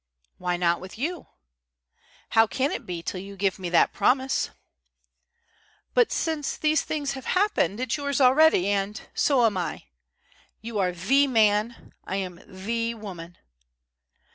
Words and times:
"Why 0.39 0.57
not 0.57 0.81
with 0.81 0.97
you?" 0.97 1.27
"How 2.29 2.47
can 2.47 2.71
it 2.71 2.87
be 2.87 3.03
till 3.03 3.19
you 3.21 3.35
give 3.35 3.59
me 3.59 3.69
that 3.69 3.93
promise?" 3.93 4.49
"But 5.93 6.11
since 6.11 6.57
these 6.57 6.81
things 6.81 7.11
have 7.11 7.25
happened, 7.25 7.79
it's 7.79 7.97
yours 7.97 8.19
already. 8.19 8.67
And 8.69 8.99
so 9.13 9.45
am 9.45 9.57
I. 9.57 9.83
You 10.59 10.79
are 10.79 10.91
the 10.91 11.27
man. 11.27 11.93
I 12.03 12.15
am 12.15 12.41
the 12.47 12.95
woman!" 12.95 13.37